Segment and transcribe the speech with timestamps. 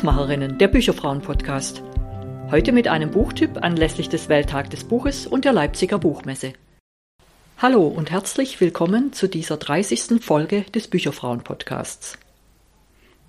[0.00, 1.82] Buchmacherinnen, der Bücherfrauen-Podcast.
[2.50, 6.54] Heute mit einem Buchtipp anlässlich des Welttag des Buches und der Leipziger Buchmesse.
[7.58, 10.22] Hallo und herzlich willkommen zu dieser 30.
[10.22, 12.16] Folge des Bücherfrauen-Podcasts.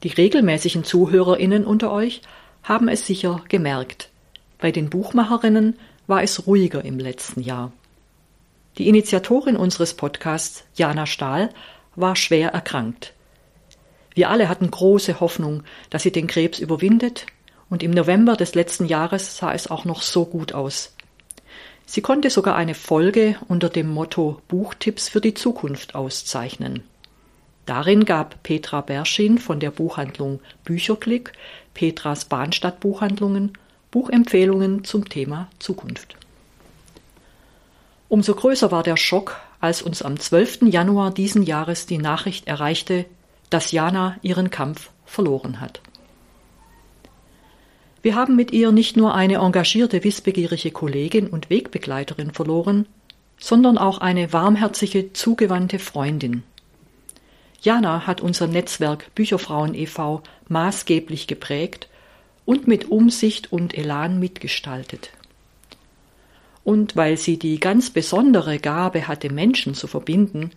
[0.04, 2.22] Die regelmäßigen ZuhörerInnen unter euch
[2.64, 4.08] haben es sicher gemerkt.
[4.58, 7.73] Bei den Buchmacherinnen war es ruhiger im letzten Jahr.
[8.78, 11.50] Die Initiatorin unseres Podcasts, Jana Stahl,
[11.98, 13.14] war schwer erkrankt.
[14.14, 17.26] Wir alle hatten große Hoffnung, dass sie den Krebs überwindet,
[17.70, 20.94] und im November des letzten Jahres sah es auch noch so gut aus.
[21.86, 26.84] Sie konnte sogar eine Folge unter dem Motto Buchtipps für die Zukunft auszeichnen.
[27.66, 31.32] Darin gab Petra Berschin von der Buchhandlung Bücherklick,
[31.73, 33.58] Petras Bahnstadt Buchhandlungen,
[33.92, 36.16] Buchempfehlungen zum Thema Zukunft.
[38.09, 40.64] Umso größer war der Schock, als uns am 12.
[40.64, 43.06] Januar diesen Jahres die Nachricht erreichte,
[43.52, 45.81] dass Jana ihren Kampf verloren hat.
[48.02, 52.88] Wir haben mit ihr nicht nur eine engagierte, wissbegierige Kollegin und Wegbegleiterin verloren,
[53.38, 56.44] sondern auch eine warmherzige, zugewandte Freundin.
[57.61, 60.23] Jana hat unser Netzwerk Bücherfrauen e.V.
[60.47, 61.88] maßgeblich geprägt
[62.45, 65.11] und mit Umsicht und Elan mitgestaltet.
[66.63, 70.52] Und weil sie die ganz besondere Gabe hatte, Menschen zu verbinden,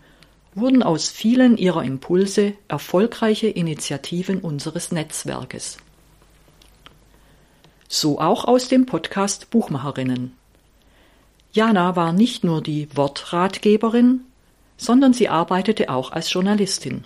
[0.55, 5.77] wurden aus vielen ihrer Impulse erfolgreiche Initiativen unseres Netzwerkes.
[7.89, 10.33] So auch aus dem Podcast Buchmacherinnen.
[11.51, 14.21] Jana war nicht nur die Wortratgeberin,
[14.77, 17.03] sondern sie arbeitete auch als Journalistin.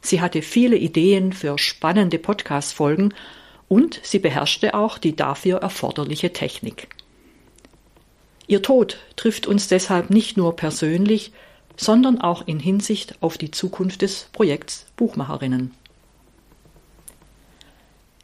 [0.00, 3.14] Sie hatte viele Ideen für spannende Podcast-Folgen
[3.68, 6.88] und sie beherrschte auch die dafür erforderliche Technik.
[8.46, 11.32] Ihr Tod trifft uns deshalb nicht nur persönlich,
[11.76, 15.72] sondern auch in Hinsicht auf die Zukunft des Projekts Buchmacherinnen.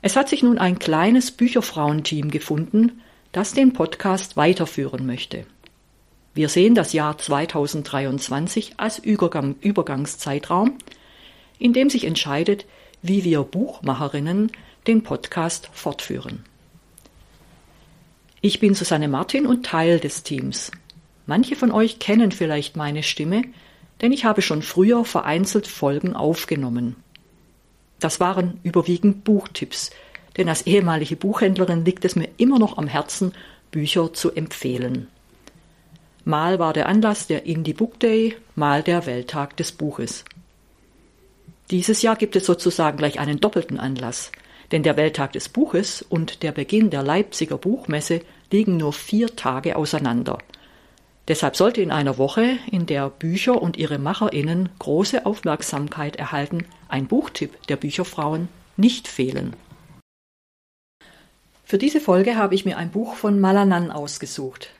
[0.00, 5.44] Es hat sich nun ein kleines Bücherfrauenteam gefunden, das den Podcast weiterführen möchte.
[6.34, 10.78] Wir sehen das Jahr 2023 als Übergang, Übergangszeitraum,
[11.58, 12.64] in dem sich entscheidet,
[13.02, 14.52] wie wir Buchmacherinnen
[14.86, 16.44] den Podcast fortführen.
[18.40, 20.70] Ich bin Susanne Martin und Teil des Teams.
[21.28, 23.42] Manche von euch kennen vielleicht meine Stimme,
[24.00, 26.96] denn ich habe schon früher vereinzelt Folgen aufgenommen.
[28.00, 29.90] Das waren überwiegend Buchtipps,
[30.38, 33.34] denn als ehemalige Buchhändlerin liegt es mir immer noch am Herzen,
[33.70, 35.08] Bücher zu empfehlen.
[36.24, 40.24] Mal war der Anlass der Indie Book Day, mal der Welttag des Buches.
[41.70, 44.32] Dieses Jahr gibt es sozusagen gleich einen doppelten Anlass,
[44.72, 49.76] denn der Welttag des Buches und der Beginn der Leipziger Buchmesse liegen nur vier Tage
[49.76, 50.38] auseinander–
[51.28, 57.06] Deshalb sollte in einer Woche, in der Bücher und ihre MacherInnen große Aufmerksamkeit erhalten, ein
[57.06, 59.54] Buchtipp der Bücherfrauen nicht fehlen.
[61.64, 64.70] Für diese Folge habe ich mir ein Buch von Malanan ausgesucht.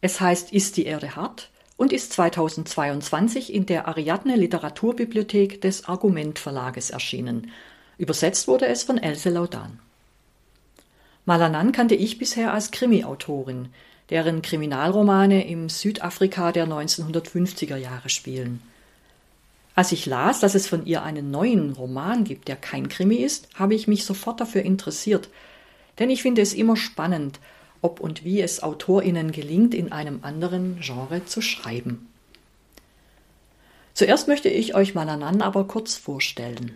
[0.00, 6.38] Es heißt Ist die Erde hart und ist 2022 in der Ariadne Literaturbibliothek des Argument
[6.38, 7.50] Verlages erschienen.
[7.98, 9.80] Übersetzt wurde es von Else Laudan.
[11.24, 13.70] Malanan kannte ich bisher als Krimi-Autorin
[14.10, 18.62] deren Kriminalromane im Südafrika der 1950er Jahre spielen.
[19.74, 23.48] Als ich las, dass es von ihr einen neuen Roman gibt, der kein Krimi ist,
[23.54, 25.28] habe ich mich sofort dafür interessiert,
[25.98, 27.40] denn ich finde es immer spannend,
[27.82, 32.08] ob und wie es Autorinnen gelingt, in einem anderen Genre zu schreiben.
[33.92, 36.72] Zuerst möchte ich euch Malanan aber kurz vorstellen.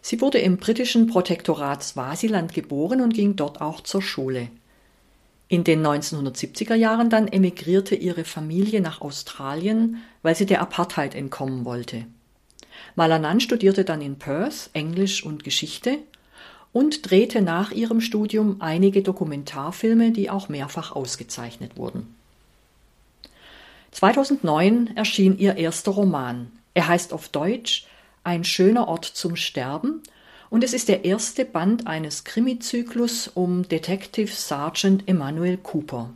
[0.00, 4.48] Sie wurde im britischen Protektorat Swasiland geboren und ging dort auch zur Schule.
[5.48, 11.64] In den 1970er Jahren dann emigrierte ihre Familie nach Australien, weil sie der Apartheid entkommen
[11.64, 12.04] wollte.
[12.96, 15.98] Malanan studierte dann in Perth Englisch und Geschichte
[16.72, 22.14] und drehte nach ihrem Studium einige Dokumentarfilme, die auch mehrfach ausgezeichnet wurden.
[23.92, 26.52] 2009 erschien ihr erster Roman.
[26.74, 27.86] Er heißt auf Deutsch
[28.22, 30.02] Ein schöner Ort zum Sterben
[30.50, 36.10] und es ist der erste Band eines Krimizyklus um Detective Sergeant Emanuel Cooper.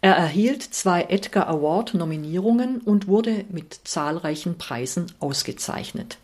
[0.00, 6.18] Er erhielt zwei Edgar Award Nominierungen und wurde mit zahlreichen Preisen ausgezeichnet.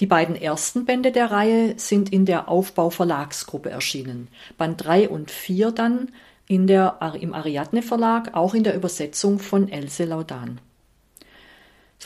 [0.00, 5.30] Die beiden ersten Bände der Reihe sind in der Aufbau Verlagsgruppe erschienen, Band 3 und
[5.30, 6.12] 4 dann
[6.46, 10.60] in der, im Ariadne Verlag, auch in der Übersetzung von Else Laudan.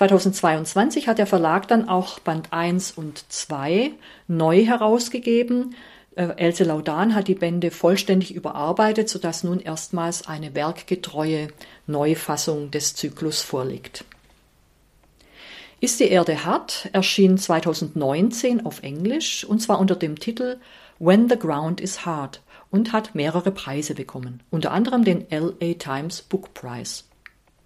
[0.08, 3.92] 2022 hat der Verlag dann auch Band 1 und 2
[4.26, 5.76] neu herausgegeben.
[6.16, 11.48] Äh, Else Laudan hat die Bände vollständig überarbeitet, sodass nun erstmals eine werkgetreue
[11.86, 14.04] Neufassung des Zyklus vorliegt.
[15.78, 20.56] Ist die Erde hart erschien 2019 auf Englisch und zwar unter dem Titel
[20.98, 22.40] When the Ground is Hard
[22.72, 27.04] und hat mehrere Preise bekommen, unter anderem den LA Times Book Prize.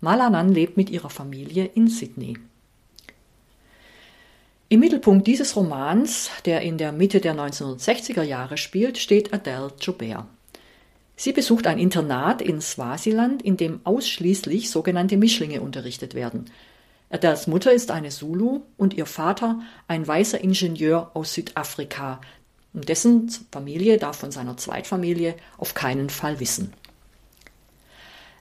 [0.07, 2.39] Malanan lebt mit ihrer Familie in Sydney.
[4.69, 10.27] Im Mittelpunkt dieses Romans, der in der Mitte der 1960er Jahre spielt, steht Adele Joubert.
[11.17, 16.45] Sie besucht ein Internat in Swasiland, in dem ausschließlich sogenannte Mischlinge unterrichtet werden.
[17.11, 19.59] Adeles Mutter ist eine Zulu und ihr Vater
[19.89, 22.21] ein weißer Ingenieur aus Südafrika.
[22.75, 26.73] Dessen Familie darf von seiner Zweitfamilie auf keinen Fall wissen.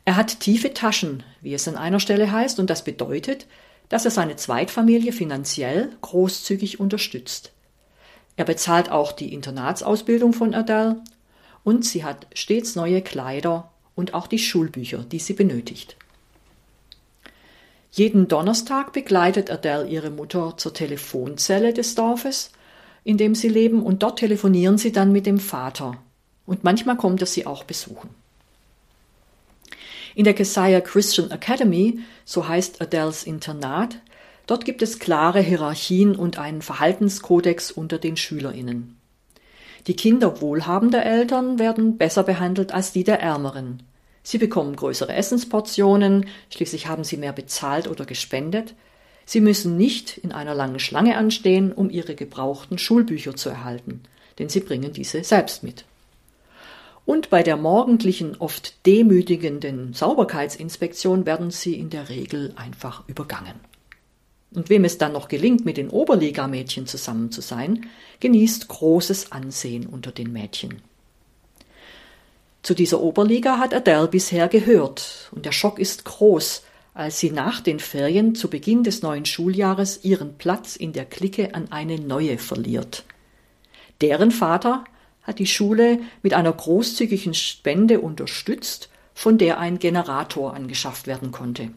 [0.05, 3.47] Er hat tiefe Taschen, wie es an einer Stelle heißt, und das bedeutet,
[3.89, 7.51] dass er seine Zweitfamilie finanziell großzügig unterstützt.
[8.35, 11.01] Er bezahlt auch die Internatsausbildung von Adele
[11.63, 15.95] und sie hat stets neue Kleider und auch die Schulbücher, die sie benötigt.
[17.91, 22.51] Jeden Donnerstag begleitet Adele ihre Mutter zur Telefonzelle des Dorfes,
[23.05, 25.97] in dem sie leben, und dort telefonieren sie dann mit dem Vater.
[26.45, 28.09] Und manchmal kommt er sie auch besuchen.
[30.15, 33.99] In der Kesia Christian Academy, so heißt Adeles Internat,
[34.47, 38.97] dort gibt es klare Hierarchien und einen Verhaltenskodex unter den SchülerInnen.
[39.87, 43.83] Die Kinder wohlhabender Eltern werden besser behandelt als die der ärmeren.
[44.23, 48.73] Sie bekommen größere Essensportionen, schließlich haben sie mehr bezahlt oder gespendet.
[49.25, 54.01] Sie müssen nicht in einer langen Schlange anstehen, um ihre gebrauchten Schulbücher zu erhalten,
[54.39, 55.83] denn sie bringen diese selbst mit
[57.05, 63.59] und bei der morgendlichen, oft demütigenden Sauberkeitsinspektion werden sie in der Regel einfach übergangen.
[64.53, 67.87] Und wem es dann noch gelingt, mit den Oberligamädchen zusammen zu sein,
[68.21, 70.81] genießt großes Ansehen unter den Mädchen.
[72.63, 76.63] Zu dieser Oberliga hat Adele bisher gehört, und der Schock ist groß,
[76.95, 81.53] als sie nach den Ferien zu Beginn des neuen Schuljahres ihren Platz in der Clique
[81.53, 83.03] an eine neue verliert.
[84.01, 84.85] Deren Vater
[85.25, 91.71] hat die Schule mit einer großzügigen Spende unterstützt, von der ein Generator angeschafft werden konnte.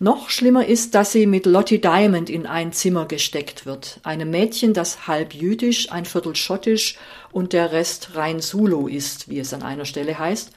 [0.00, 4.72] Noch schlimmer ist, dass sie mit Lottie Diamond in ein Zimmer gesteckt wird, einem Mädchen,
[4.72, 6.96] das halb jüdisch, ein Viertel schottisch
[7.32, 10.52] und der Rest rein Zulu ist, wie es an einer Stelle heißt,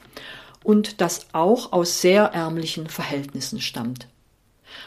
[0.62, 4.06] und das auch aus sehr ärmlichen Verhältnissen stammt.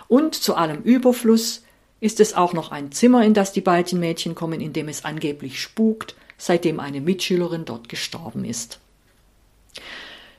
[0.07, 1.64] Und zu allem Überfluss
[1.99, 5.05] ist es auch noch ein Zimmer, in das die beiden Mädchen kommen, in dem es
[5.05, 8.79] angeblich spukt, seitdem eine Mitschülerin dort gestorben ist.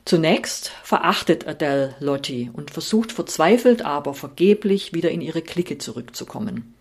[0.04, 6.74] Zunächst verachtet Adele Lottie und versucht verzweifelt, aber vergeblich wieder in ihre Clique zurückzukommen.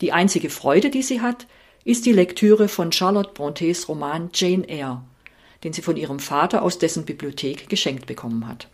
[0.00, 1.46] Die einzige Freude, die sie hat,
[1.84, 5.02] ist die Lektüre von Charlotte Brontes Roman Jane Eyre,
[5.62, 8.68] den sie von ihrem Vater aus dessen Bibliothek geschenkt bekommen hat.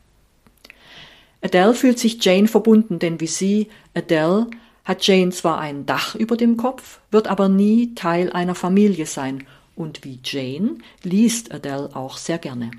[1.43, 4.47] Adele fühlt sich Jane verbunden, denn wie sie, Adele,
[4.85, 9.47] hat Jane zwar ein Dach über dem Kopf, wird aber nie Teil einer Familie sein,
[9.77, 12.71] und wie Jane liest Adele auch sehr gerne.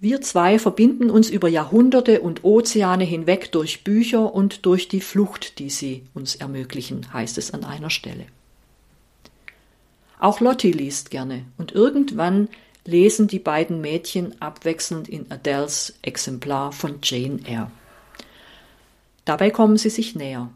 [0.00, 5.58] Wir zwei verbinden uns über Jahrhunderte und Ozeane hinweg durch Bücher und durch die Flucht,
[5.58, 8.26] die sie uns ermöglichen, heißt es an einer Stelle.
[10.18, 12.48] Auch Lottie liest gerne und irgendwann
[12.84, 17.70] lesen die beiden Mädchen abwechselnd in Adeles Exemplar von Jane Eyre.
[19.24, 20.50] Dabei kommen sie sich näher.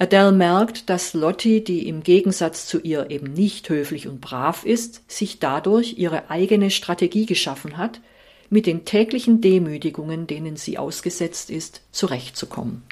[0.00, 5.02] Adele merkt, dass Lottie, die im Gegensatz zu ihr eben nicht höflich und brav ist,
[5.10, 8.00] sich dadurch ihre eigene Strategie geschaffen hat,
[8.48, 12.82] mit den täglichen Demütigungen, denen sie ausgesetzt ist, zurechtzukommen.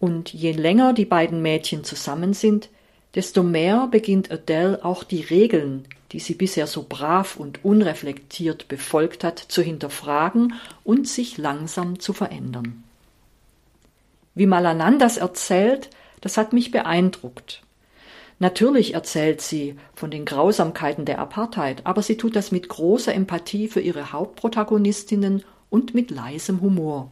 [0.00, 2.70] Und je länger die beiden Mädchen zusammen sind,
[3.14, 9.22] desto mehr beginnt Adele auch die Regeln, die sie bisher so brav und unreflektiert befolgt
[9.22, 12.82] hat, zu hinterfragen und sich langsam zu verändern.
[14.34, 17.62] Wie Malanan das erzählt, das hat mich beeindruckt.
[18.38, 23.68] Natürlich erzählt sie von den Grausamkeiten der Apartheid, aber sie tut das mit großer Empathie
[23.68, 27.10] für ihre Hauptprotagonistinnen und mit leisem Humor.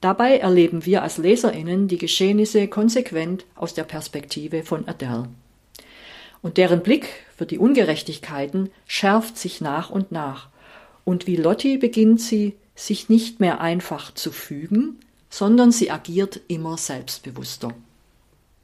[0.00, 5.28] Dabei erleben wir als Leserinnen die Geschehnisse konsequent aus der Perspektive von Adele.
[6.42, 10.48] Und deren Blick für die Ungerechtigkeiten schärft sich nach und nach.
[11.04, 14.98] Und wie Lotti beginnt sie, sich nicht mehr einfach zu fügen,
[15.36, 17.74] sondern sie agiert immer selbstbewusster.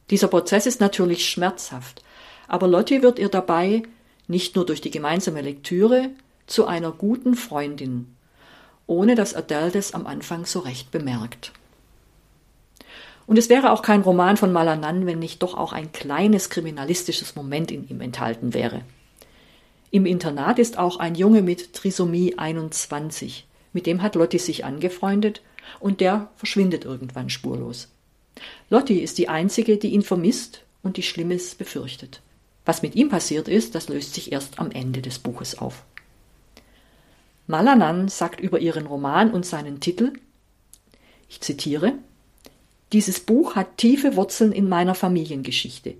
[0.08, 2.02] Dieser Prozess ist natürlich schmerzhaft,
[2.48, 3.82] aber Lotti wird ihr dabei,
[4.26, 6.08] nicht nur durch die gemeinsame Lektüre,
[6.46, 8.16] zu einer guten Freundin,
[8.86, 11.52] ohne dass Adele das am Anfang so recht bemerkt.
[13.26, 17.36] Und es wäre auch kein Roman von Malanan, wenn nicht doch auch ein kleines kriminalistisches
[17.36, 18.80] Moment in ihm enthalten wäre.
[19.90, 23.46] Im Internat ist auch ein Junge mit Trisomie 21.
[23.74, 25.42] Mit dem hat Lotti sich angefreundet
[25.80, 27.88] und der verschwindet irgendwann spurlos.
[28.70, 32.20] Lotti ist die einzige, die ihn vermisst und die Schlimmes befürchtet.
[32.64, 35.84] Was mit ihm passiert ist, das löst sich erst am Ende des Buches auf.
[37.46, 40.12] Malanan sagt über ihren Roman und seinen Titel,
[41.28, 41.94] ich zitiere,
[42.92, 45.94] dieses Buch hat tiefe Wurzeln in meiner Familiengeschichte.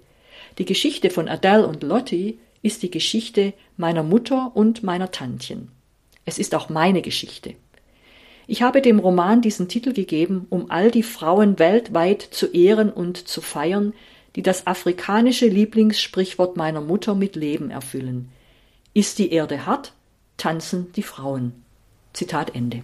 [0.59, 5.69] Die Geschichte von Adele und Lottie ist die Geschichte meiner Mutter und meiner Tantchen.
[6.25, 7.55] Es ist auch meine Geschichte.
[8.47, 13.17] Ich habe dem Roman diesen Titel gegeben, um all die Frauen weltweit zu ehren und
[13.29, 13.95] zu feiern,
[14.35, 18.31] die das afrikanische Lieblingssprichwort meiner Mutter mit Leben erfüllen.
[18.95, 19.93] Ist die Erde hart,
[20.37, 21.53] tanzen die Frauen.
[22.13, 22.83] Zitat Ende.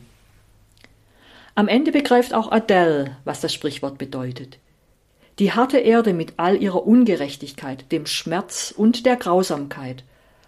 [1.54, 4.58] Am Ende begreift auch Adele, was das Sprichwort bedeutet.
[5.40, 10.04] Die harte Erde mit all ihrer Ungerechtigkeit, dem Schmerz und der Grausamkeit,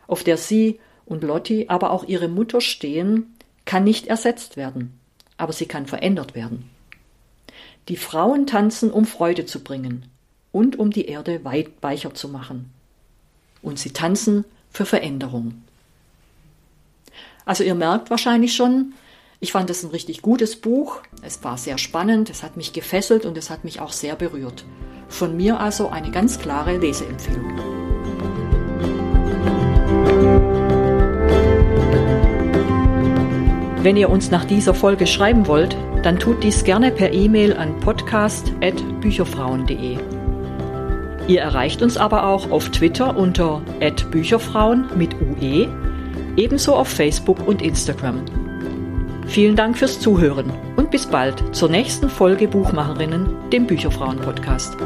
[0.07, 5.00] auf der sie und Lotti, aber auch ihre Mutter stehen, kann nicht ersetzt werden,
[5.41, 6.69] aber sie kann verändert werden.
[7.89, 10.07] Die Frauen tanzen, um Freude zu bringen
[10.53, 12.71] und um die Erde weit weicher zu machen.
[13.63, 15.63] Und sie tanzen für Veränderung.
[17.45, 18.93] Also ihr merkt wahrscheinlich schon,
[19.41, 21.01] ich fand es ein richtig gutes Buch.
[21.23, 24.65] Es war sehr spannend, es hat mich gefesselt und es hat mich auch sehr berührt.
[25.09, 27.80] Von mir also eine ganz klare Leseempfehlung.
[33.83, 37.81] Wenn ihr uns nach dieser Folge schreiben wollt, dann tut dies gerne per E-Mail an
[37.81, 39.97] podcast.bücherfrauen.de.
[41.29, 43.63] Ihr erreicht uns aber auch auf Twitter unter
[44.11, 45.69] @bücherfrauen mit UE,
[46.37, 48.21] ebenso auf Facebook und Instagram.
[49.27, 54.77] Vielen Dank fürs Zuhören und bis bald zur nächsten Folge Buchmacherinnen, dem Bücherfrauen Podcast.